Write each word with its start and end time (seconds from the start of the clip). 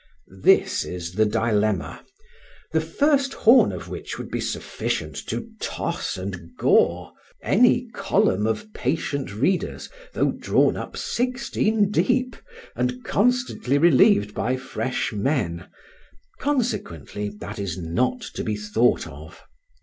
This 0.33 0.83
is 0.83 1.13
the 1.13 1.27
dilemma, 1.27 2.03
the 2.71 2.81
first 2.81 3.35
horn 3.35 3.71
of 3.71 3.87
which 3.87 4.17
would 4.17 4.31
be 4.31 4.41
sufficient 4.41 5.15
to 5.27 5.47
toss 5.61 6.17
and 6.17 6.57
gore 6.57 7.13
any 7.43 7.85
column 7.93 8.47
of 8.47 8.73
patient 8.73 9.31
readers, 9.31 9.89
though 10.13 10.31
drawn 10.31 10.75
up 10.75 10.97
sixteen 10.97 11.91
deep 11.91 12.35
and 12.75 13.03
constantly 13.03 13.77
relieved 13.77 14.33
by 14.33 14.57
fresh 14.57 15.13
men; 15.13 15.67
consequently 16.39 17.29
that 17.39 17.59
is 17.59 17.77
not 17.77 18.21
to 18.21 18.43
be 18.43 18.55
thought 18.55 19.05
of. 19.07 19.43